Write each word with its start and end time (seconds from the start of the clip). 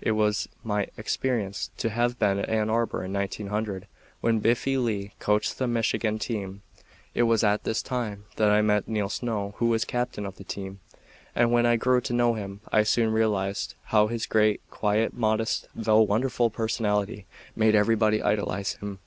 It 0.00 0.12
was 0.12 0.48
my 0.62 0.86
experience 0.96 1.70
to 1.78 1.90
have 1.90 2.16
been 2.16 2.38
at 2.38 2.48
Ann 2.48 2.70
Arbor 2.70 3.02
in 3.02 3.12
1900, 3.12 3.88
when 4.20 4.38
Biffy 4.38 4.76
Lee 4.76 5.14
coached 5.18 5.58
the 5.58 5.66
Michigan 5.66 6.20
team. 6.20 6.62
It 7.12 7.24
was 7.24 7.42
at 7.42 7.64
this 7.64 7.82
time 7.82 8.26
that 8.36 8.50
I 8.52 8.62
met 8.62 8.86
Neil 8.86 9.08
Snow, 9.08 9.54
who 9.56 9.66
was 9.66 9.84
captain 9.84 10.26
of 10.26 10.36
the 10.36 10.44
team, 10.44 10.78
and 11.34 11.50
when 11.50 11.66
I 11.66 11.74
grew 11.74 12.00
to 12.02 12.12
know 12.12 12.34
him, 12.34 12.60
I 12.70 12.84
soon 12.84 13.10
realized 13.12 13.74
how 13.86 14.06
his 14.06 14.26
great, 14.26 14.60
quiet, 14.70 15.12
modest, 15.12 15.66
though 15.74 16.02
wonderful 16.02 16.48
personality, 16.48 17.26
made 17.56 17.74
everybody 17.74 18.22
idolize 18.22 18.74
him. 18.74 19.00